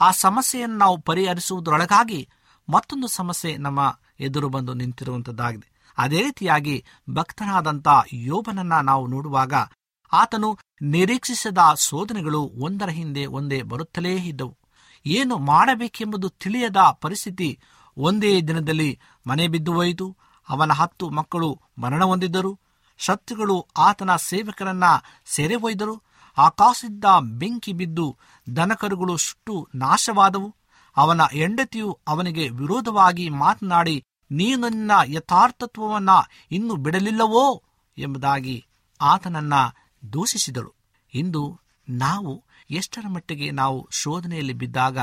ಆ 0.00 0.10
ಸಮಸ್ಯೆಯನ್ನು 0.10 0.76
ನಾವು 0.76 0.98
ಪರಿಹರಿಸುವುದರೊಳಗಾಗಿ 0.98 2.28
ಮತ್ತೊಂದು 2.68 3.08
ಸಮಸ್ಯೆ 3.08 3.56
ನಮ್ಮ 3.56 3.98
ಎದುರು 4.20 4.48
ಬಂದು 4.48 4.74
ನಿಂತಿರುವಂತದ್ದಾಗಿದೆ. 4.74 5.72
ಅದೇ 5.98 6.22
ರೀತಿಯಾಗಿ 6.22 6.84
ಭಕ್ತನಾದಂಥ 7.10 7.88
ಯೋಬನನ್ನ 8.12 8.80
ನಾವು 8.80 9.06
ನೋಡುವಾಗ 9.06 9.52
ಆತನು 10.12 10.58
ನಿರೀಕ್ಷಿಸದ 10.82 11.58
ಶೋಧನೆಗಳು 11.78 12.50
ಒಂದರ 12.58 12.88
ಹಿಂದೆ 12.88 13.26
ಒಂದೇ 13.26 13.62
ಬರುತ್ತಲೇ 13.62 14.14
ಇದ್ದವು. 14.14 14.56
ಏನು 15.06 15.38
ಮಾಡಬೇಕೆಂಬುದು 15.38 16.28
ತಿಳಿಯದ 16.28 16.76
ಪರಿಸ್ಥಿತಿ 17.00 17.58
ಒಂದೇ 17.96 18.40
ದಿನದಲ್ಲಿ 18.40 19.00
ಮನೆ 19.26 19.48
ಬಿದ್ದು 19.48 19.72
ಹೋಯಿತು. 19.72 20.16
ಅವನ 20.48 20.72
ಹತ್ತು 20.72 21.10
ಮಕ್ಕಳು 21.10 21.60
ಮರಣ 21.78 22.04
ಹೊಂದಿದ್ದರು. 22.04 22.60
ಶತ್ರುಗಳು 22.98 23.66
ಆತನ 23.76 24.16
ಸೇವಕರನ್ನ 24.16 24.84
ಸೆರೆ 25.24 25.54
ಒಯ್ದರು. 25.54 26.02
ಆಕಾಶದಿಂದ 26.38 27.04
ಬೆಂಕಿ 27.20 27.72
ಬಿದ್ದು 27.72 28.16
ದನಕರುಗಳು 28.56 29.16
ಸುಟ್ಟು 29.16 29.68
ನಾಶವಾದವು. 29.74 30.54
ಅವನ 30.96 31.20
ಹೆಂಡತಿಯು 31.22 31.98
ಅವನಿಗೆ 32.08 32.48
ವಿರೋಧವಾಗಿ 32.48 33.28
ಮಾತನಾಡಿ, 33.28 34.04
ನೀನು 34.30 34.68
ನನ್ನ 34.68 34.92
ಯಥಾರ್ಥತ್ವವನ್ನ 35.04 36.10
ಇನ್ನು 36.50 36.76
ಬಿಡಲಿಲ್ಲವೋ? 36.76 37.62
ಎಂಬುದಾಗಿ 37.98 38.66
ಆತನನ್ನ 39.00 39.54
ದೂಷಿಸಿದಳು. 40.12 40.74
ಇಂದು 41.14 41.60
ನಾವು 41.88 42.44
ಎಷ್ಟರ 42.70 43.08
ಮಟ್ಟಿಗೆ 43.08 43.50
ನಾವು 43.50 43.88
ಶೋಧನೆಯಲ್ಲಿ 43.92 44.52
ಬಿದ್ದಾಗ 44.52 44.98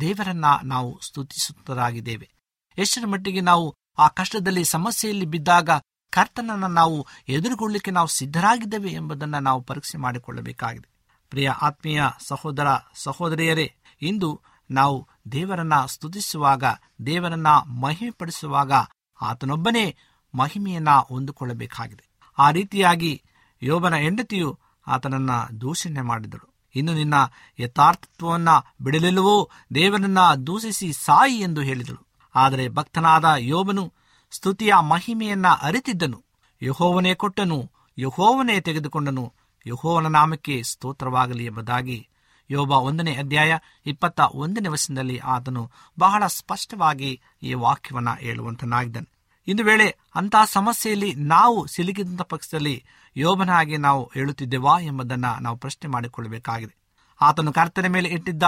ದೇವರನ್ನ 0.00 0.44
ನಾವು 0.64 1.00
ಸ್ತುತಿಸುತ್ತರಾಗಿದ್ದೇವೆ. 1.02 2.30
ಎಷ್ಟರ 2.78 3.06
ಮಟ್ಟಿಗೆ 3.06 3.40
ನಾವು 3.40 3.74
ಆ 3.98 4.08
ಕಷ್ಟದಲ್ಲಿ, 4.08 4.64
ಸಮಸ್ಯೆಯಲ್ಲಿ 4.64 5.24
ಬಿದ್ದಾಗ 5.24 5.70
ಕರ್ತನನ್ನ 6.10 6.66
ನಾವು 6.66 7.06
ಎದುರುಗೊಳ್ಳಲಿಕ್ಕೆ 7.28 7.90
ನಾವು 7.90 8.08
ಸಿದ್ಧರಾಗಿದ್ದೇವೆ 8.08 8.90
ಎಂಬುದನ್ನು 8.90 9.40
ನಾವು 9.40 9.62
ಪರೀಕ್ಷೆ 9.62 9.98
ಮಾಡಿಕೊಳ್ಳಬೇಕಾಗಿದೆ. 9.98 10.94
ಪ್ರಿಯ 11.30 11.50
ಆತ್ಮೀಯ 11.50 12.02
ಸಹೋದರ, 12.26 12.66
ಸಹೋದರಿಯರೇ, 12.94 13.74
ಇಂದು 14.02 14.40
ನಾವು 14.70 15.08
ದೇವರನ್ನ 15.32 15.84
ಸ್ತುತಿಸುವಾಗ, 15.86 16.64
ದೇವರನ್ನ 17.06 17.46
ಮಹಿಮೆಪಡಿಸುವಾಗ 17.48 18.72
ಆತನೊಬ್ಬನೇ 19.20 19.96
ಮಹಿಮೆಯನ್ನ 20.34 20.90
ಹೊಂದಿಕೊಳ್ಳಬೇಕಾಗಿದೆ. 20.90 22.08
ಆ 22.38 22.50
ರೀತಿಯಾಗಿ 22.50 23.22
ಯೋಬನ 23.62 23.94
ಹೆಂಡತಿಯು 23.94 24.58
ಆತನನ್ನ 24.86 25.30
ದೂಷಣೆ 25.60 26.00
ಮಾಡಿದಳು. 26.00 26.54
ಇನ್ನು 26.74 26.94
ನಿನ್ನ 26.94 27.14
ಯಥಾರ್ಥತ್ವವನ್ನ 27.60 28.48
ಬಿಡಲಿಲ್ಲವೋ 28.80 29.50
ದೇವನನ್ನ 29.74 30.34
ದೂಷಿಸಿ 30.34 30.92
ಸಾಯಿ 30.92 31.40
ಎಂದು 31.40 31.60
ಹೇಳಿದಳು. 31.60 32.06
ಆದರೆ 32.34 32.68
ಭಕ್ತನಾದ 32.68 33.24
ಯೋಬನು 33.38 33.92
ಸ್ತುತಿಯ 34.30 34.72
ಮಹಿಮೆಯನ್ನ 34.80 35.46
ಅರಿತಿದ್ದನು. 35.62 36.24
ಯಹೋವನೇ 36.62 37.14
ಕೊಟ್ಟನು, 37.14 37.70
ಯಹೋವನೇ 37.98 38.60
ತೆಗೆದುಕೊಂಡನು, 38.60 39.32
ಯಹೋವನ 39.66 40.06
ನಾಮಕ್ಕೆ 40.06 40.62
ಸ್ತೋತ್ರವಾಗಲಿ 40.62 41.44
ಎಂಬುದಾಗಿ. 41.44 42.08
ಯೋಬ 42.50 42.70
ಒಂದನೇ 42.70 43.16
ಅಧ್ಯಾಯ 43.16 43.58
ಇಪ್ಪತ್ತ 43.86 44.20
ಒಂದನೇ 44.20 44.68
ವರ್ಷದಲ್ಲಿ 44.68 45.18
ಆತನು 45.18 45.70
ಬಹಳ 45.98 46.26
ಸ್ಪಷ್ಟವಾಗಿ 46.26 47.20
ಈ 47.42 47.54
ವಾಕ್ಯವನ್ನ 47.54 48.08
ಹೇಳುವಂತನಾಗಿದ್ದನು. 48.18 49.13
ಇಂದು 49.46 49.64
ವೇಳೆ 49.64 49.96
ಅಂತಹ 50.14 50.44
ಸಮಸ್ಯೆಯಲ್ಲಿ 50.44 51.14
ನಾವು 51.14 51.66
ಸಿಲುಕಿದಂತ 51.66 52.22
ಪಕ್ಷದಲ್ಲಿ 52.22 52.84
ಯೋಬನ 53.16 53.50
ಹಾಗೆ 53.50 53.76
ನಾವು 53.76 54.10
ಹೇಳುತ್ತಿದ್ದೇವಾ 54.14 54.80
ಎಂಬುದನ್ನ 54.80 55.24
ನಾವು 55.40 55.56
ಪ್ರಶ್ನೆ 55.56 55.90
ಮಾಡಿಕೊಳ್ಳಬೇಕಾಗಿದೆ. 55.90 56.76
ಆತನು 57.20 57.52
ಕರ್ತನ 57.52 57.86
ಮೇಲೆ 57.86 58.08
ಇಟ್ಟಿದ್ದ 58.08 58.42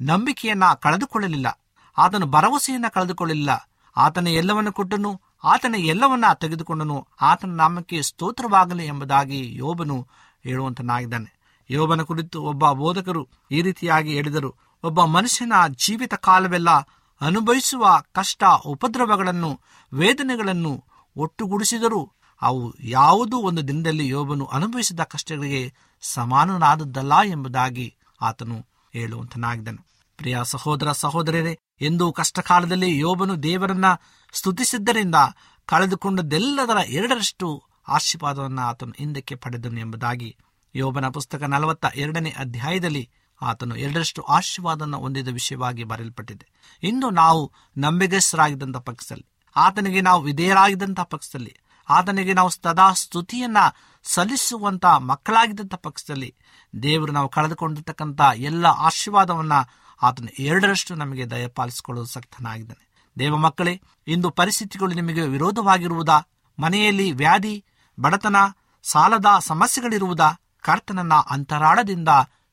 ನಂಬಿಕೆಯನ್ನ 0.00 0.64
ಕಳೆದುಕೊಳ್ಳಲಿಲ್ಲ. 0.78 1.60
ಆತನು 1.98 2.26
ಭರವಸೆಯನ್ನ 2.26 2.84
ಕಳೆದುಕೊಳ್ಳಲಿಲ್ಲ. 2.92 3.70
ಆತನ 3.96 4.26
ಎಲ್ಲವನ್ನು 4.26 4.72
ಕೊಟ್ಟನು, 4.72 5.20
ಆತನ 5.44 5.74
ಎಲ್ಲವನ್ನ 5.78 6.24
ತೆಗೆದುಕೊಂಡನು, 6.40 7.08
ಆತನ 7.20 7.50
ನಾಮಕ್ಕೆ 7.50 8.02
ಸ್ತೋತ್ರವಾಗಲಿ 8.02 8.86
ಎಂಬುದಾಗಿ 8.86 9.56
ಯೋಬನು 9.56 10.06
ಹೇಳುವಂತನಾಗಿದ್ದಾನೆ. 10.44 11.40
ಯೋಬನ 11.70 12.02
ಕುರಿತು 12.02 12.42
ಒಬ್ಬ 12.42 12.72
ಬೋಧಕರು 12.72 13.28
ಈ 13.50 13.62
ರೀತಿಯಾಗಿ 13.62 14.14
ಹೇಳಿದರು, 14.14 14.54
ಒಬ್ಬ 14.84 15.04
ಮನುಷ್ಯನ 15.04 15.52
ಜೀವಿತ 15.68 16.14
ಕಾಲವೆಲ್ಲ 16.14 16.68
ಅನುಭವಿಸುವ 17.20 18.02
ಕಷ್ಟ 18.12 18.44
ಉಪದ್ರವಗಳನ್ನು, 18.66 19.60
ವೇದನೆಗಳನ್ನು 19.92 20.84
ಒಟ್ಟುಗೂಡಿಸಿದರೂ 21.16 22.12
ಅವು 22.42 22.74
ಯಾವುದೂ 22.80 23.36
ಒಂದು 23.36 23.68
ದಿನದಲ್ಲಿ 23.68 24.08
ಯೋಬನು 24.08 24.44
ಅನುಭವಿಸಿದ 24.44 25.00
ಕಷ್ಟಗಳಿಗೆ 25.00 25.74
ಸಮಾನನಾದದ್ದಲ್ಲ 26.00 27.12
ಎಂಬುದಾಗಿ 27.24 27.96
ಆತನು 28.20 28.66
ಹೇಳುವಂತನಾಗಿದ್ದನು. 28.92 29.86
ಪ್ರಿಯ 30.16 30.38
ಸಹೋದರ 30.42 30.92
ಸಹೋದರರೇ, 30.92 31.58
ಎಂದು 31.80 32.12
ಕಷ್ಟಕಾಲದಲ್ಲಿ 32.12 32.98
ಯೋಬನು 32.98 33.42
ದೇವರನ್ನ 33.42 33.84
ಸ್ತುತಿಸಿದ್ದರಿಂದ 34.32 35.14
ಕಳೆದುಕೊಂಡದ್ದೆಲ್ಲದರ 35.66 36.76
ಎರಡರಷ್ಟು 36.86 37.62
ಆಶೀರ್ವಾದವನ್ನು 37.88 38.62
ಆತನು 38.62 38.92
ಹಿಂದಕ್ಕೆ 38.98 39.34
ಪಡೆದನು 39.34 39.80
ಎಂಬುದಾಗಿ 39.80 40.36
ಯೋಬನ 40.74 41.08
ಪುಸ್ತಕ 41.08 41.42
ನಲವತ್ತ 41.42 41.84
ಎರಡನೇ 41.94 42.34
ಅಧ್ಯಾಯದಲ್ಲಿ 42.38 43.10
ಆತನು 43.42 43.76
ಎರಡರಷ್ಟು 43.76 44.22
ಆಶೀರ್ವಾದವನ್ನು 44.22 44.98
ಹೊಂದಿದ 44.98 45.28
ವಿಷಯವಾಗಿ 45.28 45.84
ಬರೆಯಲ್ಪಟ್ಟಿದೆ. 45.84 46.48
ಇಂದು 46.82 47.10
ನಾವು 47.10 47.52
ನಂಬಿಗಸ್ಥರಾಗಿದ್ದಂಥ 47.78 48.76
ಪಕ್ಷದಲ್ಲಿ, 48.76 49.26
ಆತನಿಗೆ 49.56 50.00
ನಾವು 50.00 50.22
ವಿಧೇಯರಾಗಿದ್ದಂಥ 50.22 51.00
ಪಕ್ಷದಲ್ಲಿ, 51.00 51.56
ಆತನಿಗೆ 51.88 52.32
ನಾವು 52.32 52.50
ಸದಾ 52.50 52.92
ಸ್ತುತಿಯನ್ನ 52.92 53.56
ಸಲ್ಲಿಸುವಂತ 54.02 54.86
ಮಕ್ಕಳಾಗಿದ್ದಂಥ 54.86 55.74
ಪಕ್ಷದಲ್ಲಿ 55.74 56.34
ದೇವರು 56.82 57.12
ನಾವು 57.12 57.28
ಕಳೆದುಕೊಂಡಿರ್ತಕ್ಕಂಥ 57.28 58.20
ಎಲ್ಲ 58.36 58.66
ಆಶೀರ್ವಾದವನ್ನ 58.66 59.52
ಆತನು 60.02 60.42
ಎರಡರಷ್ಟು 60.42 60.94
ನಮಗೆ 60.94 61.30
ದಯಪಾಲಿಸಿಕೊಳ್ಳಲು 61.30 62.06
ಸಕ್ತನಾಗಿದ್ದಾನೆ. 62.06 62.90
ದೇವ 63.18 63.36
ಮಕ್ಕಳೇ, 63.36 63.80
ಇಂದು 64.06 64.30
ಪರಿಸ್ಥಿತಿಗಳು 64.30 64.94
ನಿಮಗೆ 64.94 65.22
ವಿರೋಧವಾಗಿರುವುದಾ? 65.22 66.20
ಮನೆಯಲ್ಲಿ 66.60 67.12
ವ್ಯಾಧಿ, 67.12 67.64
ಬಡತನ, 68.00 68.36
ಸಾಲದ 68.82 69.26
ಸಮಸ್ಯೆಗಳಿರುವುದಾ? 69.40 70.30
ಕರ್ತನನ್ನ 70.60 71.14
ಅಂತರಾಳದಿಂದ 71.14 72.08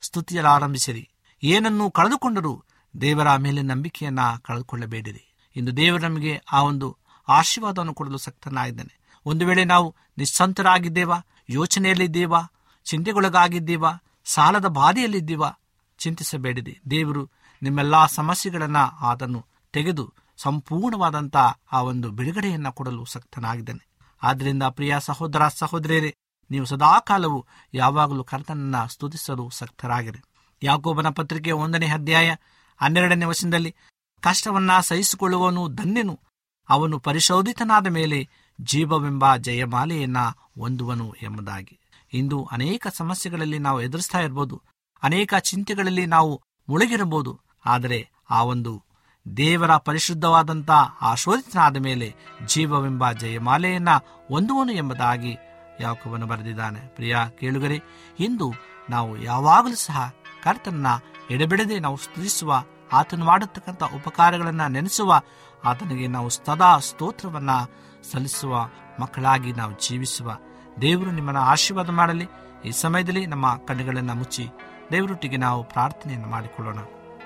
ಸ್ತುತಿಯಲಾರಂಭಿಸಿರಿ. 0.08 1.10
ಏನನ್ನು 1.44 1.92
ಕಳೆದುಕೊಂಡರೂ 1.92 2.64
ದೇವರ 3.02 3.36
ಮೇಲೆ 3.36 3.62
ನಂಬಿಕೆಯನ್ನ 3.62 4.20
ಕಳೆದುಕೊಳ್ಳಬೇಡಿರಿ. 4.42 5.36
ಇಂದು 5.56 5.78
ದೇವರು 5.78 6.04
ನಮಗೆ 6.04 6.42
ಆ 6.52 6.62
ಒಂದು 6.62 6.98
ಆಶೀರ್ವಾದವನ್ನು 7.28 7.94
ಕೊಡಲು 7.94 8.18
ಸಕ್ತನಾಗಿದ್ದಾನೆ. 8.18 9.00
ಒಂದು 9.26 9.46
ವೇಳೆ 9.46 9.66
ನಾವು 9.66 9.96
ನಿಸ್ಸಂತರಾಗಿದ್ದೇವಾ? 10.18 11.20
ಯೋಚನೆಯಲ್ಲಿದ್ದೇವಾ? 11.50 12.42
ಚಿಂತೆಗೊಳಗಾಗಿದ್ದೇವಾ? 12.86 13.92
ಸಾಲದ 14.26 14.66
ಬಾಧೆಯಲ್ಲಿದ್ದೀವಾ? 14.66 15.52
ಚಿಂತಿಸಬೇಡಿರಿ. 15.98 16.80
ದೇವರು 16.92 17.30
ನಿಮ್ಮೆಲ್ಲಾ 17.62 18.06
ಸಮಸ್ಯೆಗಳನ್ನು 18.06 19.08
ಅದನ್ನು 19.08 19.46
ತೆಗೆದು 19.74 20.14
ಸಂಪೂರ್ಣವಾದಂಥ 20.38 21.36
ಆ 21.72 21.82
ಒಂದು 21.82 22.12
ಬಿಡುಗಡೆಯನ್ನು 22.12 22.74
ಕೊಡಲು 22.74 23.06
ಸಕ್ತನಾಗಿದ್ದಾನೆ. 23.06 23.88
ಆದ್ದರಿಂದ 24.24 24.64
ಪ್ರಿಯ 24.64 24.96
ಸಹೋದರ 25.00 25.48
ಸಹೋದರಿಯರೇ 25.48 26.16
ನೀವು 26.52 26.66
ಸದಾಕಾಲವು 26.66 27.46
ಯಾವಾಗಲೂ 27.74 28.24
ಕರ್ತನನ್ನ 28.24 28.86
ಸ್ತುತಿಸಲು 28.86 29.50
ಸಕ್ತರಾಗಿರಿ. 29.50 30.22
ಯಾಕೋಬನ 30.64 31.10
ಪತ್ರಿಕೆ 31.10 31.52
ಒಂದನೇ 31.52 31.88
ಅಧ್ಯಾಯ 31.88 32.36
ಹನ್ನೆರಡನೇ 32.82 33.26
ವಶದಲ್ಲಿ 33.26 33.76
ಕಷ್ಟವನ್ನ 34.22 34.80
ಸಹಿಸಿಕೊಳ್ಳುವನು 34.80 35.68
ಧನ್ಯನು, 35.68 36.20
ಅವನು 36.70 37.00
ಪರಿಶೋಧಿತನಾದ 37.00 37.88
ಮೇಲೆ 37.88 38.28
ಜೀವವೆಂಬ 38.62 39.36
ಜಯಮಾಲೆಯನ್ನ 39.36 40.18
ಹೊಂದುವನು 40.60 41.14
ಎಂಬುದಾಗಿ. 41.22 41.80
ಇಂದು 42.14 42.44
ಅನೇಕ 42.52 42.88
ಸಮಸ್ಯೆಗಳಲ್ಲಿ 42.96 43.60
ನಾವು 43.60 43.82
ಎದುರಿಸ್ತಾ 43.82 44.20
ಇರ್ಬೋದು, 44.20 44.62
ಅನೇಕ 45.04 45.34
ಚಿಂತೆಗಳಲ್ಲಿ 45.36 46.06
ನಾವು 46.06 46.42
ಮುಳುಗಿರಬಹುದು, 46.70 47.40
ಆದರೆ 47.66 48.10
ಆ 48.30 48.44
ಒಂದು 48.44 48.84
ದೇವರ 49.38 49.78
ಪರಿಶುದ್ಧವಾದಂಥ 49.78 50.72
ಆಶೋಧಿತನಾದ 51.02 51.18
ಶೋಧಿತನಾದ 51.22 51.78
ಮೇಲೆ 51.78 52.16
ಜೀವವೆಂಬ 52.46 53.12
ಜಯಮಾಲೆಯನ್ನ 53.12 53.90
ಹೊಂದುವನು 54.30 54.72
ಎಂಬುದಾಗಿ 54.72 55.38
ಯಾಕೋಬನು 55.82 56.26
ಬರೆದಿದ್ದಾನೆ. 56.26 56.80
ಪ್ರಿಯ 56.80 57.18
ಕೇಳುಗರೆ, 57.40 57.82
ಇಂದು 58.20 58.54
ನಾವು 58.90 59.18
ಯಾವಾಗಲೂ 59.18 59.76
ಸಹ 59.76 60.14
ಕರ್ತನ 60.44 60.88
ಎಡೆಬಿಡದೆ 61.32 61.80
ನಾವು 61.80 61.98
ಸ್ತುತಿಸುವ, 61.98 62.64
ಆತನು 62.94 63.26
ಮಾಡತಕ್ಕಂಥ 63.26 63.84
ಉಪಕಾರಗಳನ್ನು 63.84 64.68
ನೆನೆಸುವ, 64.68 65.22
ಆತನಿಗೆ 65.66 66.08
ನಾವು 66.08 66.30
ಸದಾ 66.30 66.78
ಸ್ತೋತ್ರವನ್ನ 66.78 67.50
ಸಲ್ಲಿಸುವ 68.12 68.70
ಮಕ್ಕಳಾಗಿ 69.00 69.54
ನಾವು 69.54 69.88
ಜೀವಿಸುವ. 69.88 70.32
ದೇವರು 70.82 71.12
ನಿಮ್ಮನ್ನ 71.12 71.40
ಆಶೀರ್ವಾದ 71.40 71.90
ಮಾಡಲಿ. 71.90 72.28
ಈ 72.66 72.72
ಸಮಯದಲ್ಲಿ 72.72 73.26
ನಮ್ಮ 73.26 73.56
ಕಣ್ಣುಗಳನ್ನು 73.56 74.16
ಮುಚ್ಚಿ 74.16 74.50
ದೇವರೊಟ್ಟಿಗೆ 74.92 75.38
ನಾವು 75.38 75.64
ಪ್ರಾರ್ಥನೆಯನ್ನು 75.64 76.28
ಮಾಡಿಕೊಳ್ಳೋಣ. 76.28 76.78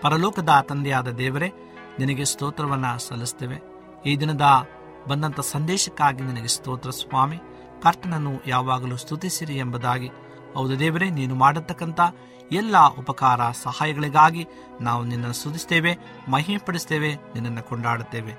ಪರಲೋಕದ 0.01 0.49
ತಂದೆಯಾದ 0.69 1.11
ದೇವರೇ, 1.11 1.51
ನಿನಗೆ 1.99 2.25
ಸ್ತೋತ್ರವನ್ನ 2.25 2.97
ಸಲ್ಲಿಸ್ತೇವೆ. 2.97 3.59
ಈ 4.05 4.17
ದಿನದ 4.17 4.67
ಬಂದಂತ 5.07 5.39
ಸಂದೇಶಕ್ಕಾಗಿ 5.39 6.21
ನಿನಗೆ 6.21 6.47
ಸ್ತೋತ್ರ 6.47 6.89
ಸ್ವಾಮಿ. 6.89 7.39
ಕರ್ತನನ್ನು 7.83 8.41
ಯಾವಾಗಲೂ 8.47 8.97
ಸ್ತುತಿಸಿರಿ 8.97 9.57
ಎಂಬುದಾಗಿ. 9.57 10.09
ಹೌದು 10.53 10.79
ದೇವರೇ, 10.79 11.09
ನೀನು 11.09 11.35
ಮಾಡತಕ್ಕಂಥ 11.35 11.99
ಎಲ್ಲ 12.51 12.77
ಉಪಕಾರ 12.99 13.51
ಸಹಾಯಗಳಿಗಾಗಿ 13.51 14.47
ನಾವು 14.81 15.03
ನಿನ್ನನ್ನು 15.03 15.33
ಸ್ತುತಿಸ್ತೇವೆ, 15.33 15.97
ಮಹಿಮೆಪಡಿಸ್ತೇವೆ, 16.29 17.15
ನಿನ್ನನ್ನು 17.15 17.63
ಕೊಂಡಾಡುತ್ತೇವೆ. 17.63 18.33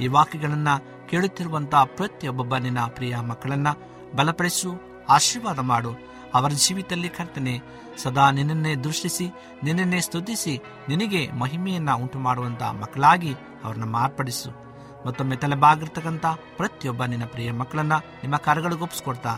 ಈ 0.00 0.06
ವಾಕ್ಯಗಳನ್ನು 0.06 1.08
ಕೇಳುತ್ತಿರುವಂತಹ 1.08 1.84
ಪ್ರತಿಯೊಬ್ಬೊಬ್ಬ 1.84 2.56
ನಿನ್ನ 2.56 2.78
ಪ್ರಿಯ 2.80 3.16
ಮಕ್ಕಳನ್ನ 3.16 3.68
ಬಲಪಡಿಸು, 4.16 4.74
ಆಶೀರ್ವಾದ 5.08 5.58
ಮಾಡು. 5.58 5.90
ಅವರ 6.34 6.50
ಜೀವಿತದಲ್ಲಿ 6.50 7.08
ಕರ್ತನೆ, 7.08 7.60
ಸದಾ 8.02 8.30
ನಿನ್ನನ್ನೇ 8.30 8.74
ದೃಷ್ಟಿಸಿ, 8.74 9.28
ನಿನ್ನನ್ನೇ 9.62 10.00
ಸ್ತುತಿಸಿ, 10.00 10.60
ನಿನಗೆ 10.88 11.30
ಮಹಿಮೆಯನ್ನ 11.32 11.92
ಉಂಟು 11.92 12.18
ಮಾಡುವಂತ 12.18 12.62
ಮಕ್ಕಳಾಗಿ 12.62 13.34
ಅವ್ರನ್ನ 13.64 13.84
ಮಾರ್ಪಡಿಸು. 13.84 14.63
ಮತ್ತೊಮ್ಮೆ 15.06 15.36
ತಲೆಬಾಗಿರ್ತಕ್ಕಂಥ 15.36 16.26
ಪ್ರತಿಯೊಬ್ಬ 16.56 17.04
ನಿನ್ನ 17.04 17.24
ಪ್ರಿಯ 17.24 17.52
ಮಕ್ಕಳನ್ನ 17.52 17.94
ನಿಮ್ಮ 17.94 18.36
ಕರಗಳಿಗೊಪ್ಪಿಸ್ಕೊಡ್ತಾ 18.36 19.36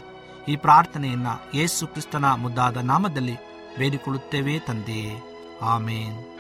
ಈ 0.48 0.56
ಪ್ರಾರ್ಥನೆಯನ್ನ 0.56 1.26
ಯೇಸು 1.54 1.86
ಕ್ರಿಸ್ತನ 1.86 2.24
ಮುದ್ದಾದ 2.34 2.76
ನಾಮದಲ್ಲಿ 2.76 3.36
ಬೇಡಿಕೊಳ್ಳುತ್ತೇವೆ 3.78 4.58
ತಂದೆಯೇ 4.58 5.18
ಆಮೇನ್. 5.62 6.36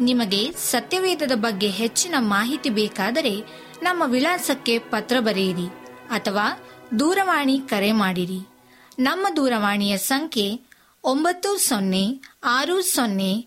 ನಿಮಗೆ 0.00 0.52
ಸತ್ಯವೇದದ 0.52 1.32
ಬಗ್ಗೆ 1.34 1.70
ಹೆಚ್ಚಿನ 1.70 2.14
ಮಾಹಿತಿ 2.18 2.70
ಬೇಕಾದರೆ 2.70 3.44
ನಮ್ಮ 3.82 4.02
ವಿಳಾಸಕ್ಕೆ 4.06 4.78
ಪತ್ರ 4.78 5.16
ಬರೆಯಿರಿ 5.20 5.66
ಅಥವಾ 6.10 6.60
ದೂರವಾಣಿ 6.98 7.58
ಕರೆ 7.58 7.92
ಮಾಡಿರಿ. 7.92 8.48
ನಮ್ಮ 8.98 9.26
ದೂರವಾಣಿಯ 9.36 9.96
ಸಂಖ್ಯೆ 9.96 10.60
ಒಂಬತ್ತು 11.04 11.68
ಸೊನ್ನೆ 11.68 12.20
ಆರು 12.44 12.82
ಸೊನ್ನೆ 12.82 13.46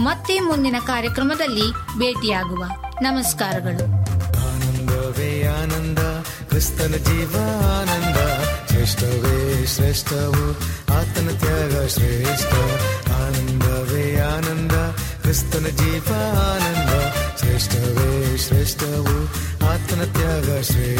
ಮತ್ತೆ 0.00 0.40
ಮುಂದಿನ 0.40 0.76
ಕಾರ್ಯಕ್ರಮದಲ್ಲಿ 0.86 1.72
ಭೇಟಿಯಾಗುವ. 1.98 2.64
ನಮಸ್ಕಾರಗಳು. 3.02 3.84
ಆನಂದವೇ 4.52 5.46
ಆನಂದ, 5.46 5.98
ಕ್ರಿಸ್ತನ 6.48 6.94
ಜೀವ 6.96 7.36
ಆನಂದ 7.80 8.16
ಶ್ರೇಷ್ಠವೇ 8.68 9.66
ಶ್ರೇಷ್ಠವು, 9.66 10.50
ಆತನ 10.98 11.28
ತ್ಯಾಗ 11.38 11.86
ಶ್ರೇಷ್ಠ. 11.86 12.54
ಆನಂದವೇ 13.10 14.20
ಆನಂದ, 14.20 14.72
ಕ್ರಿಸ್ತನ 15.20 15.66
ಜೀವ 15.66 16.08
ಆನಂದ 16.52 17.12
ಶ್ರೇಷ್ಠವೇ 17.38 18.36
ಶ್ರೇಷ್ಠವು, 18.36 19.24
ಆತನ 19.66 20.12
ತ್ಯಾಗ 20.12 20.60
ಶ್ರೇಷ್ಠ. 20.60 20.99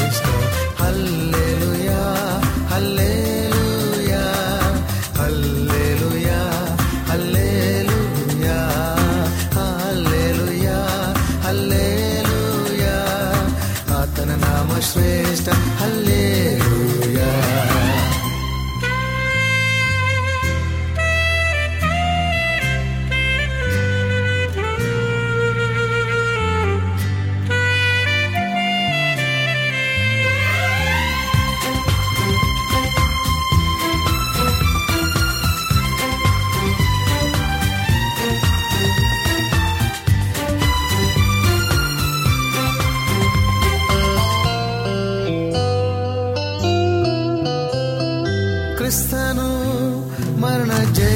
just 50.86 51.09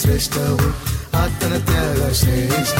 श्रेष्ठवु 0.00 0.70
आत्मत्याग 1.16 2.12
श्रेष्ठ 2.12 2.78